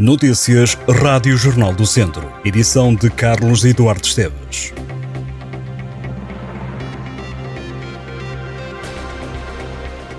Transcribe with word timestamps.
Notícias 0.00 0.78
Rádio 0.88 1.36
Jornal 1.36 1.74
do 1.74 1.84
Centro. 1.84 2.32
Edição 2.42 2.94
de 2.94 3.10
Carlos 3.10 3.66
Eduardo 3.66 4.06
Esteves. 4.06 4.72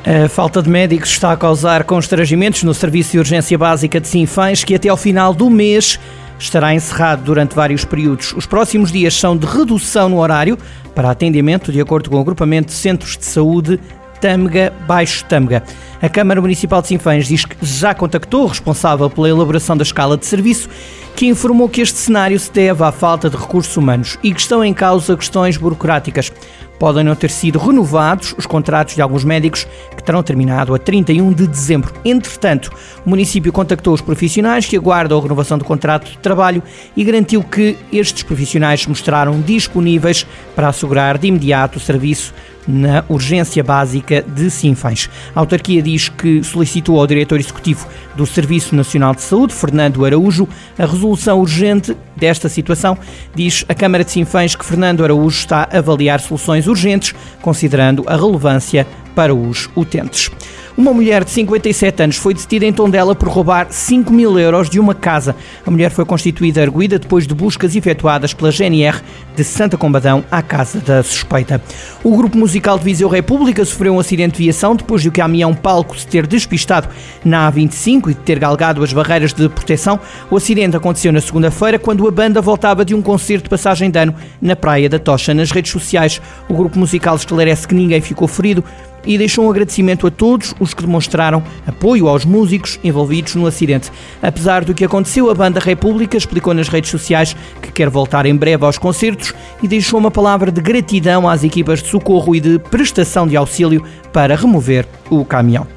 A 0.05 0.29
falta 0.29 0.61
de 0.61 0.69
médicos 0.69 1.09
está 1.09 1.31
a 1.31 1.35
causar 1.35 1.83
constrangimentos 1.83 2.61
no 2.61 2.75
Serviço 2.75 3.13
de 3.13 3.17
Urgência 3.17 3.57
Básica 3.57 3.99
de 3.99 4.07
Sinfãs, 4.07 4.63
que 4.63 4.75
até 4.75 4.87
ao 4.87 4.95
final 4.95 5.33
do 5.33 5.49
mês 5.49 5.99
estará 6.37 6.75
encerrado 6.75 7.23
durante 7.23 7.55
vários 7.55 7.83
períodos. 7.83 8.33
Os 8.33 8.45
próximos 8.45 8.91
dias 8.91 9.15
são 9.15 9.35
de 9.35 9.47
redução 9.47 10.09
no 10.09 10.19
horário 10.19 10.59
para 10.93 11.09
atendimento, 11.09 11.71
de 11.71 11.81
acordo 11.81 12.07
com 12.07 12.17
o 12.17 12.21
agrupamento 12.21 12.67
de 12.67 12.73
centros 12.73 13.17
de 13.17 13.25
saúde 13.25 13.79
Tâmega 14.21 14.71
Baixo 14.87 15.25
Tâmega. 15.25 15.63
A 15.99 16.07
Câmara 16.07 16.39
Municipal 16.39 16.81
de 16.81 16.89
Sinfãs 16.89 17.27
diz 17.27 17.43
que 17.43 17.57
já 17.61 17.93
contactou 17.93 18.43
o 18.43 18.47
responsável 18.47 19.09
pela 19.09 19.29
elaboração 19.29 19.75
da 19.75 19.83
escala 19.83 20.15
de 20.15 20.25
serviço, 20.25 20.69
que 21.15 21.25
informou 21.27 21.67
que 21.67 21.81
este 21.81 21.97
cenário 21.97 22.39
se 22.39 22.51
deve 22.51 22.83
à 22.83 22.91
falta 22.91 23.29
de 23.29 23.35
recursos 23.35 23.75
humanos 23.75 24.17
e 24.23 24.33
que 24.33 24.39
estão 24.39 24.63
em 24.63 24.73
causa 24.73 25.17
questões 25.17 25.57
burocráticas. 25.57 26.31
Podem 26.79 27.03
não 27.03 27.13
ter 27.13 27.29
sido 27.29 27.59
renovados 27.59 28.33
os 28.35 28.47
contratos 28.47 28.95
de 28.95 29.01
alguns 29.03 29.23
médicos 29.23 29.67
que 29.95 30.03
terão 30.03 30.23
terminado 30.23 30.73
a 30.73 30.79
31 30.79 31.31
de 31.31 31.45
dezembro. 31.45 31.93
Entretanto, 32.03 32.71
o 33.05 33.09
município 33.09 33.51
contactou 33.51 33.93
os 33.93 34.01
profissionais 34.01 34.65
que 34.65 34.75
aguardam 34.75 35.19
a 35.19 35.21
renovação 35.21 35.59
do 35.59 35.65
contrato 35.65 36.09
de 36.09 36.17
trabalho 36.17 36.63
e 36.97 37.03
garantiu 37.03 37.43
que 37.43 37.77
estes 37.93 38.23
profissionais 38.23 38.81
se 38.81 38.89
mostraram 38.89 39.39
disponíveis 39.41 40.25
para 40.55 40.69
assegurar 40.69 41.19
de 41.19 41.27
imediato 41.27 41.77
o 41.77 41.79
serviço 41.79 42.33
na 42.67 43.03
urgência 43.09 43.63
básica 43.63 44.21
de 44.21 44.49
Sinfãs. 44.49 45.09
A 45.35 45.39
autarquia 45.39 45.81
diz 45.81 46.09
que 46.09 46.43
solicitou 46.43 46.99
ao 46.99 47.07
diretor 47.07 47.39
executivo 47.39 47.87
do 48.15 48.25
Serviço 48.25 48.75
Nacional 48.75 49.15
de 49.15 49.21
Saúde, 49.21 49.53
Fernando 49.53 50.05
Araújo, 50.05 50.47
a 50.77 50.85
resolução 50.85 51.39
urgente 51.39 51.95
desta 52.15 52.49
situação. 52.49 52.97
Diz 53.33 53.65
a 53.67 53.73
Câmara 53.73 54.03
de 54.03 54.11
Sinfãs 54.11 54.55
que 54.55 54.65
Fernando 54.65 55.03
Araújo 55.03 55.39
está 55.39 55.67
a 55.71 55.77
avaliar 55.77 56.19
soluções 56.19 56.67
urgentes, 56.67 57.13
considerando 57.41 58.03
a 58.07 58.15
relevância 58.15 58.85
para 59.15 59.33
os 59.33 59.69
utentes. 59.75 60.31
Uma 60.77 60.93
mulher 60.93 61.23
de 61.25 61.31
57 61.31 62.03
anos 62.03 62.15
foi 62.15 62.33
detida 62.33 62.65
em 62.65 62.71
Tondela 62.71 63.13
por 63.13 63.27
roubar 63.27 63.67
5 63.69 64.11
mil 64.11 64.39
euros 64.39 64.69
de 64.69 64.79
uma 64.79 64.95
casa. 64.95 65.35
A 65.65 65.69
mulher 65.69 65.91
foi 65.91 66.05
constituída 66.05 66.61
arguída 66.61 66.97
depois 66.97 67.27
de 67.27 67.35
buscas 67.35 67.75
efetuadas 67.75 68.33
pela 68.33 68.51
GNR 68.51 69.01
de 69.35 69.43
Santa 69.43 69.77
Combadão 69.77 70.23
à 70.31 70.41
casa 70.41 70.79
da 70.79 71.03
suspeita. 71.03 71.61
O 72.03 72.15
grupo 72.15 72.37
musical 72.37 72.77
de 72.77 72.85
Viseu 72.85 73.09
República 73.09 73.65
sofreu 73.65 73.93
um 73.93 73.99
acidente 73.99 74.37
de 74.37 74.43
viação 74.43 74.75
depois 74.75 75.01
de 75.01 75.09
o 75.09 75.11
caminhão 75.11 75.53
palco 75.53 75.97
se 75.97 76.07
ter 76.07 76.25
despistado 76.25 76.87
na 77.23 77.51
A25 77.51 78.09
e 78.09 78.13
de 78.13 78.19
ter 78.21 78.39
galgado 78.39 78.81
as 78.81 78.93
barreiras 78.93 79.33
de 79.33 79.49
proteção. 79.49 79.99
O 80.29 80.37
acidente 80.37 80.77
aconteceu 80.77 81.11
na 81.11 81.19
segunda-feira 81.19 81.77
quando 81.77 82.07
a 82.07 82.11
banda 82.11 82.41
voltava 82.41 82.85
de 82.85 82.95
um 82.95 83.01
concerto 83.01 83.43
de 83.43 83.49
passagem 83.49 83.91
de 83.91 83.99
ano 83.99 84.15
na 84.41 84.55
Praia 84.55 84.87
da 84.87 84.97
Tocha. 84.97 85.33
Nas 85.33 85.51
redes 85.51 85.71
sociais, 85.71 86.21
o 86.47 86.53
grupo 86.53 86.79
musical 86.79 87.15
esclarece 87.17 87.67
que 87.67 87.75
ninguém 87.75 87.99
ficou 87.99 88.27
ferido 88.27 88.63
e 89.05 89.17
deixou 89.17 89.45
um 89.45 89.49
agradecimento 89.49 90.07
a 90.07 90.11
todos 90.11 90.53
os 90.59 90.73
que 90.73 90.83
demonstraram 90.83 91.43
apoio 91.65 92.07
aos 92.07 92.25
músicos 92.25 92.79
envolvidos 92.83 93.35
no 93.35 93.47
acidente. 93.47 93.91
Apesar 94.21 94.63
do 94.63 94.73
que 94.73 94.85
aconteceu, 94.85 95.29
a 95.29 95.35
banda 95.35 95.59
República 95.59 96.17
explicou 96.17 96.53
nas 96.53 96.67
redes 96.67 96.89
sociais 96.89 97.35
que 97.61 97.71
quer 97.71 97.89
voltar 97.89 98.25
em 98.25 98.35
breve 98.35 98.65
aos 98.65 98.77
concertos 98.77 99.33
e 99.61 99.67
deixou 99.67 99.99
uma 99.99 100.11
palavra 100.11 100.51
de 100.51 100.61
gratidão 100.61 101.27
às 101.27 101.43
equipas 101.43 101.81
de 101.81 101.89
socorro 101.89 102.35
e 102.35 102.39
de 102.39 102.59
prestação 102.59 103.27
de 103.27 103.35
auxílio 103.35 103.83
para 104.11 104.35
remover 104.35 104.87
o 105.09 105.25
caminhão. 105.25 105.67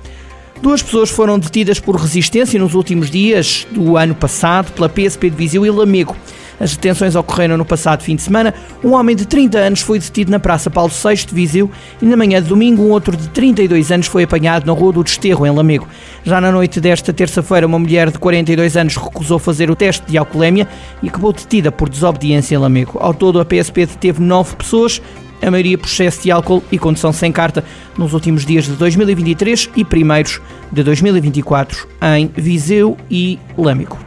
Duas 0.62 0.82
pessoas 0.82 1.10
foram 1.10 1.38
detidas 1.38 1.78
por 1.78 1.96
resistência 1.96 2.58
nos 2.58 2.74
últimos 2.74 3.10
dias 3.10 3.66
do 3.70 3.98
ano 3.98 4.14
passado 4.14 4.72
pela 4.72 4.88
PSP 4.88 5.28
de 5.28 5.36
Viseu 5.36 5.66
e 5.66 5.70
Lamego. 5.70 6.16
As 6.60 6.76
detenções 6.76 7.16
ocorreram 7.16 7.56
no 7.56 7.64
passado 7.64 8.02
fim 8.02 8.16
de 8.16 8.22
semana. 8.22 8.54
Um 8.82 8.92
homem 8.92 9.14
de 9.16 9.26
30 9.26 9.58
anos 9.58 9.80
foi 9.80 9.98
detido 9.98 10.30
na 10.30 10.38
Praça 10.38 10.70
Paulo 10.70 10.90
VI 10.90 11.26
de 11.26 11.34
Viseu 11.34 11.70
e 12.00 12.06
na 12.06 12.16
manhã 12.16 12.40
de 12.42 12.48
domingo 12.48 12.82
um 12.82 12.90
outro 12.90 13.16
de 13.16 13.28
32 13.28 13.90
anos 13.90 14.06
foi 14.06 14.24
apanhado 14.24 14.66
na 14.66 14.72
Rua 14.72 14.92
do 14.92 15.04
Desterro, 15.04 15.46
em 15.46 15.50
Lamego. 15.50 15.88
Já 16.22 16.40
na 16.40 16.52
noite 16.52 16.80
desta 16.80 17.12
terça-feira, 17.12 17.66
uma 17.66 17.78
mulher 17.78 18.10
de 18.10 18.18
42 18.18 18.76
anos 18.76 18.96
recusou 18.96 19.38
fazer 19.38 19.70
o 19.70 19.76
teste 19.76 20.06
de 20.06 20.16
alcoolemia 20.16 20.68
e 21.02 21.08
acabou 21.08 21.32
detida 21.32 21.72
por 21.72 21.88
desobediência 21.88 22.54
em 22.54 22.58
Lamego. 22.58 22.98
Ao 23.00 23.12
todo, 23.12 23.40
a 23.40 23.44
PSP 23.44 23.86
deteve 23.86 24.22
nove 24.22 24.56
pessoas, 24.56 25.00
a 25.42 25.50
maioria 25.50 25.76
por 25.76 25.86
excesso 25.86 26.22
de 26.22 26.30
álcool 26.30 26.62
e 26.70 26.78
condução 26.78 27.12
sem 27.12 27.30
carta 27.30 27.64
nos 27.98 28.14
últimos 28.14 28.46
dias 28.46 28.64
de 28.64 28.72
2023 28.72 29.70
e 29.76 29.84
primeiros 29.84 30.40
de 30.72 30.82
2024 30.82 31.88
em 32.16 32.30
Viseu 32.34 32.96
e 33.10 33.38
Lâmico. 33.56 34.03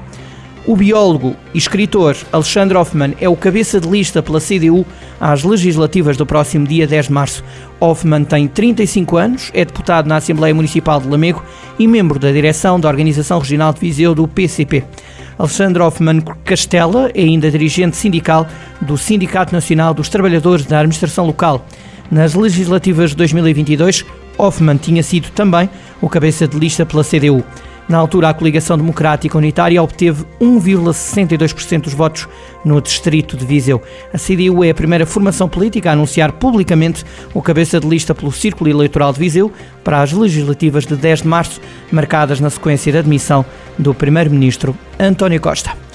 O 0.68 0.76
biólogo 0.76 1.34
e 1.54 1.58
escritor 1.58 2.18
Alexandre 2.30 2.78
Hoffman 2.78 3.16
é 3.22 3.30
o 3.30 3.38
cabeça 3.38 3.80
de 3.80 3.88
lista 3.88 4.22
pela 4.22 4.42
CDU 4.42 4.86
às 5.18 5.42
legislativas 5.42 6.18
do 6.18 6.26
próximo 6.26 6.68
dia 6.68 6.86
10 6.86 7.08
de 7.08 7.14
março. 7.14 7.42
Hoffman 7.80 8.26
tem 8.26 8.50
35 8.50 9.16
anos, 9.16 9.50
é 9.54 9.64
deputado 9.64 10.08
na 10.08 10.18
Assembleia 10.18 10.54
Municipal 10.54 11.00
de 11.00 11.08
Lamego 11.08 11.42
e 11.80 11.88
membro 11.88 12.20
da 12.20 12.34
direção 12.34 12.78
da 12.78 12.90
Organização 12.90 13.40
Regional 13.40 13.72
de 13.72 13.80
Viseu 13.80 14.14
do 14.14 14.28
PCP. 14.28 14.84
Alexandre 15.40 15.82
Hoffman 15.82 16.20
Castela 16.44 17.10
é 17.16 17.22
ainda 17.22 17.50
dirigente 17.50 17.96
sindical 17.96 18.46
do 18.82 18.98
Sindicato 18.98 19.54
Nacional 19.54 19.94
dos 19.94 20.10
Trabalhadores 20.10 20.66
da 20.66 20.80
Administração 20.80 21.26
Local. 21.26 21.66
Nas 22.12 22.34
legislativas 22.34 23.12
de 23.12 23.16
2022, 23.16 24.06
Hoffman 24.38 24.76
tinha 24.76 25.02
sido 25.02 25.30
também 25.32 25.70
o 26.02 26.10
cabeça 26.10 26.46
de 26.46 26.60
lista 26.60 26.86
pela 26.86 27.06
CDU. 27.06 27.42
Na 27.88 27.98
altura, 27.98 28.30
a 28.30 28.34
coligação 28.34 28.78
democrática 28.78 29.38
unitária 29.38 29.82
obteve 29.82 30.26
1,62% 30.42 31.84
dos 31.84 31.94
votos 31.94 32.28
no 32.66 32.82
distrito 32.82 33.38
de 33.38 33.46
Viseu. 33.46 33.82
A 34.14 34.18
CDU 34.18 34.64
é 34.64 34.72
a 34.72 34.76
primeira 34.76 35.06
formação 35.06 35.48
política 35.48 35.90
a 35.90 35.94
anunciar 35.94 36.34
publicamente 36.34 37.06
o 37.34 37.42
cabeça 37.42 37.80
de 37.80 37.88
lista 37.88 38.14
pelo 38.14 38.32
Círculo 38.32 38.70
Eleitoral 38.70 39.14
de 39.14 39.20
Viseu 39.20 39.52
para 39.86 40.02
as 40.02 40.12
legislativas 40.12 40.86
de 40.86 40.98
10 40.98 41.22
de 41.22 41.28
março, 41.28 41.62
marcadas 41.90 42.42
na 42.42 42.50
sequência 42.50 42.92
da 42.92 43.00
admissão 43.00 43.46
do 43.80 43.94
primeiro-ministro 43.94 44.76
António 45.00 45.40
Costa. 45.40 45.87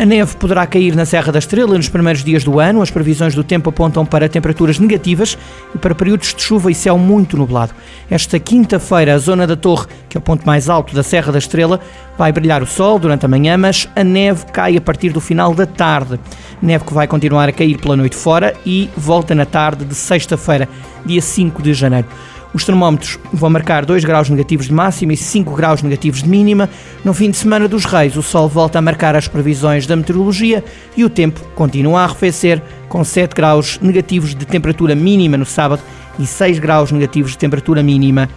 A 0.00 0.06
neve 0.06 0.34
poderá 0.36 0.66
cair 0.66 0.96
na 0.96 1.04
Serra 1.04 1.30
da 1.30 1.38
Estrela 1.38 1.76
nos 1.76 1.90
primeiros 1.90 2.24
dias 2.24 2.42
do 2.42 2.58
ano. 2.58 2.80
As 2.80 2.90
previsões 2.90 3.34
do 3.34 3.44
tempo 3.44 3.68
apontam 3.68 4.06
para 4.06 4.30
temperaturas 4.30 4.78
negativas 4.78 5.36
e 5.74 5.76
para 5.78 5.94
períodos 5.94 6.32
de 6.32 6.40
chuva 6.40 6.70
e 6.70 6.74
céu 6.74 6.96
muito 6.96 7.36
nublado. 7.36 7.74
Esta 8.10 8.40
quinta-feira, 8.40 9.12
a 9.12 9.18
zona 9.18 9.46
da 9.46 9.56
Torre, 9.56 9.88
que 10.08 10.16
é 10.16 10.18
o 10.18 10.22
ponto 10.22 10.46
mais 10.46 10.70
alto 10.70 10.94
da 10.94 11.02
Serra 11.02 11.30
da 11.30 11.38
Estrela, 11.38 11.78
vai 12.16 12.32
brilhar 12.32 12.62
o 12.62 12.66
sol 12.66 12.98
durante 12.98 13.26
a 13.26 13.28
manhã, 13.28 13.58
mas 13.58 13.90
a 13.94 14.02
neve 14.02 14.46
cai 14.46 14.74
a 14.74 14.80
partir 14.80 15.10
do 15.10 15.20
final 15.20 15.54
da 15.54 15.66
tarde. 15.66 16.18
Neve 16.62 16.86
que 16.86 16.94
vai 16.94 17.06
continuar 17.06 17.50
a 17.50 17.52
cair 17.52 17.78
pela 17.78 17.94
noite 17.94 18.16
fora 18.16 18.54
e 18.64 18.88
volta 18.96 19.34
na 19.34 19.44
tarde 19.44 19.84
de 19.84 19.94
sexta-feira, 19.94 20.66
dia 21.04 21.20
5 21.20 21.60
de 21.60 21.74
janeiro. 21.74 22.08
Os 22.52 22.64
termómetros 22.64 23.18
vão 23.32 23.48
marcar 23.48 23.84
2 23.84 24.04
graus 24.04 24.28
negativos 24.28 24.66
de 24.66 24.72
máxima 24.72 25.12
e 25.12 25.16
5 25.16 25.54
graus 25.54 25.82
negativos 25.82 26.22
de 26.22 26.28
mínima. 26.28 26.68
No 27.04 27.14
fim 27.14 27.30
de 27.30 27.36
semana 27.36 27.68
dos 27.68 27.84
Reis, 27.84 28.16
o 28.16 28.22
Sol 28.22 28.48
volta 28.48 28.78
a 28.78 28.82
marcar 28.82 29.14
as 29.14 29.28
previsões 29.28 29.86
da 29.86 29.94
meteorologia 29.94 30.64
e 30.96 31.04
o 31.04 31.10
tempo 31.10 31.40
continua 31.54 32.00
a 32.00 32.04
arrefecer, 32.04 32.60
com 32.88 33.04
7 33.04 33.34
graus 33.34 33.78
negativos 33.80 34.34
de 34.34 34.44
temperatura 34.44 34.94
mínima 34.94 35.36
no 35.36 35.46
sábado 35.46 35.82
e 36.18 36.26
6 36.26 36.58
graus 36.58 36.90
negativos 36.90 37.32
de 37.32 37.38
temperatura 37.38 37.82
mínima 37.82 38.28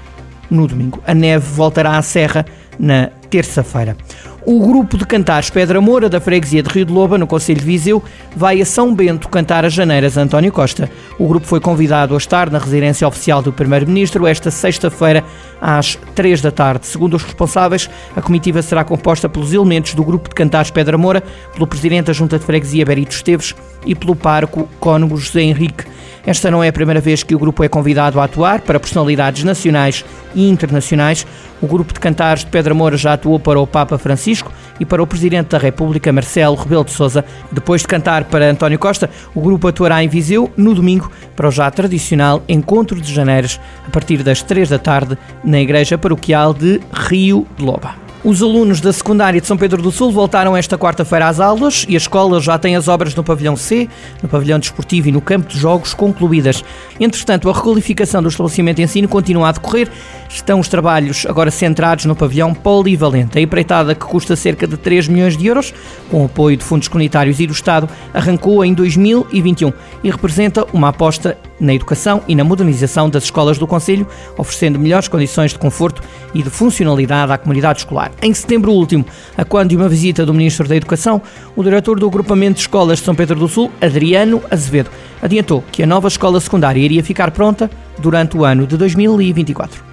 no 0.50 0.68
domingo. 0.68 1.02
A 1.08 1.14
neve 1.14 1.46
voltará 1.48 1.98
à 1.98 2.02
serra 2.02 2.46
na 2.80 3.10
terça-feira. 3.30 3.98
O 4.46 4.60
grupo 4.60 4.98
de 4.98 5.06
cantares 5.06 5.50
Pedra 5.50 5.80
Moura, 5.80 6.10
da 6.10 6.20
freguesia 6.20 6.62
de 6.62 6.70
Rio 6.70 6.86
de 6.86 6.92
Loba, 6.92 7.18
no 7.18 7.26
Conselho 7.26 7.62
de 7.62 7.66
Viseu, 7.66 8.04
vai 8.36 8.60
a 8.62 8.66
São 8.66 8.94
Bento 8.94 9.30
cantar 9.30 9.64
as 9.64 9.72
janeiras 9.72 10.18
António 10.18 10.52
Costa. 10.52 10.92
O 11.18 11.26
grupo 11.30 11.48
foi 11.48 11.62
convidado 11.62 12.14
a 12.14 12.18
estar 12.18 12.50
na 12.50 12.60
residência 12.60 13.08
oficial 13.08 13.42
do 13.42 13.54
Primeiro-Ministro 13.54 14.28
esta 14.28 14.52
sexta-feira, 14.52 15.24
às 15.62 15.98
três 16.14 16.42
da 16.42 16.52
tarde. 16.52 16.88
Segundo 16.88 17.14
os 17.14 17.24
responsáveis, 17.24 17.90
a 18.18 18.22
comitiva 18.22 18.62
será 18.62 18.84
composta 18.84 19.30
pelos 19.30 19.54
elementos 19.54 19.94
do 19.94 20.04
grupo 20.04 20.28
de 20.28 20.36
cantares 20.36 20.72
Pedra 20.72 20.98
Moura, 20.98 21.24
pelo 21.54 21.66
Presidente 21.66 22.08
da 22.08 22.14
Junta 22.14 22.38
de 22.38 22.44
Freguesia 22.44 22.86
Berito 22.86 23.16
Esteves 23.16 23.56
e 23.86 23.96
pelo 23.96 24.14
Parco 24.14 24.68
Cônego 24.78 25.16
José 25.16 25.42
Henrique. 25.42 25.86
Esta 26.26 26.50
não 26.50 26.64
é 26.64 26.70
a 26.70 26.74
primeira 26.74 27.02
vez 27.02 27.22
que 27.22 27.36
o 27.36 27.40
grupo 27.40 27.64
é 27.64 27.70
convidado 27.70 28.20
a 28.20 28.24
atuar 28.24 28.62
para 28.62 28.80
personalidades 28.80 29.44
nacionais 29.44 30.06
e 30.34 30.48
internacionais. 30.48 31.28
O 31.62 31.68
grupo 31.68 31.94
de 31.94 32.00
cantares 32.00 32.46
de 32.46 32.50
Pedra 32.50 32.74
Moura 32.74 32.96
já 32.96 33.14
atuou 33.14 33.40
para 33.40 33.60
o 33.60 33.68
Papa 33.68 33.98
Francisco 33.98 34.52
e 34.80 34.86
para 34.86 35.04
o 35.04 35.08
Presidente 35.08 35.50
da 35.50 35.58
República, 35.58 36.14
Marcelo 36.14 36.56
Rebelo 36.56 36.86
de 36.86 36.92
Sousa. 36.92 37.26
Depois 37.52 37.82
de 37.82 37.88
cantar 37.88 38.24
para 38.26 38.50
António 38.50 38.80
Costa, 38.80 39.10
o 39.36 39.42
grupo 39.42 39.68
atuará 39.68 40.02
em 40.02 40.08
Viseu 40.08 40.50
no 40.56 40.74
domingo 40.74 41.12
para 41.36 41.50
o 41.50 41.52
já 41.52 41.70
tradicional 41.70 42.42
Encontro 42.48 43.02
de 43.02 43.14
Janeiras, 43.14 43.60
a 43.86 43.90
partir 43.90 44.24
das 44.24 44.42
3 44.42 44.70
da 44.70 44.80
tarde, 44.80 45.18
na 45.44 45.60
Igreja 45.60 45.98
Paroquial 45.98 46.54
de 46.54 46.80
Rio 46.94 47.46
de 47.58 47.66
Loba. 47.66 48.03
Os 48.24 48.42
alunos 48.42 48.80
da 48.80 48.94
secundária 48.94 49.42
de 49.42 49.46
São 49.46 49.58
Pedro 49.58 49.82
do 49.82 49.92
Sul 49.92 50.10
voltaram 50.10 50.56
esta 50.56 50.78
quarta-feira 50.78 51.28
às 51.28 51.42
aulas 51.42 51.86
e 51.90 51.94
a 51.94 51.98
escola 51.98 52.40
já 52.40 52.58
tem 52.58 52.74
as 52.74 52.88
obras 52.88 53.14
no 53.14 53.22
pavilhão 53.22 53.58
C, 53.58 53.90
no 54.22 54.30
pavilhão 54.30 54.58
desportivo 54.58 55.10
e 55.10 55.12
no 55.12 55.20
campo 55.20 55.50
de 55.50 55.60
jogos 55.60 55.94
concluídas. 55.94 56.64
Entretanto, 56.98 57.50
a 57.50 57.54
requalificação 57.54 58.24
do 58.24 58.30
estabelecimento 58.30 58.78
de 58.78 58.84
ensino 58.84 59.10
continua 59.10 59.50
a 59.50 59.52
decorrer. 59.52 59.92
Estão 60.34 60.60
os 60.60 60.68
trabalhos 60.68 61.26
agora 61.28 61.52
centrados 61.52 62.06
no 62.06 62.16
pavilhão 62.16 62.54
polivalente. 62.54 63.38
A 63.38 63.42
empreitada, 63.42 63.94
que 63.94 64.06
custa 64.06 64.36
cerca 64.36 64.68
de 64.68 64.78
3 64.78 65.08
milhões 65.08 65.38
de 65.38 65.48
euros, 65.48 65.74
com 66.10 66.26
apoio 66.26 66.58
de 66.58 66.64
fundos 66.64 66.88
comunitários 66.88 67.40
e 67.40 67.48
do 67.48 67.54
Estado, 67.54 67.88
arrancou 68.14 68.66
em 68.66 68.74
2021 68.74 69.72
e 70.04 70.10
representa 70.10 70.66
uma 70.74 70.90
aposta 70.90 71.38
na 71.60 71.74
educação 71.74 72.22
e 72.28 72.36
na 72.36 72.44
modernização 72.44 73.10
das 73.10 73.24
escolas 73.24 73.58
do 73.58 73.68
Conselho, 73.68 74.08
oferecendo 74.38 74.80
melhores 74.80 75.08
condições 75.08 75.52
de 75.52 75.60
conforto 75.60 76.02
e 76.34 76.42
de 76.42 76.50
funcionalidade 76.50 77.32
à 77.32 77.38
comunidade 77.38 77.80
escolar. 77.80 78.12
Em 78.22 78.34
setembro 78.34 78.72
último, 78.72 79.06
a 79.38 79.46
quando 79.46 79.70
de 79.70 79.78
uma 79.78 79.88
visita 79.88 80.26
do 80.26 80.34
Ministro 80.34 80.68
da 80.68 80.76
Educação, 80.76 81.22
o 81.56 81.64
diretor 81.64 82.00
do 82.00 82.08
Agrupamento 82.08 82.56
de 82.56 82.62
Escolas 82.62 83.00
de 83.00 83.06
São 83.06 83.16
Pedro 83.16 83.40
do 83.40 83.48
Sul, 83.48 83.72
Adriano 83.80 84.42
Azevedo, 84.50 84.90
adiantou 85.22 85.64
que 85.72 85.84
a 85.84 85.88
nova 85.88 86.08
escola 86.08 86.40
secundária 86.40 86.80
iria 86.80 87.04
ficar 87.04 87.32
pronta 87.32 87.70
durante 88.00 88.36
o 88.36 88.44
ano 88.44 88.68
de 88.68 88.76
2024. 88.76 89.93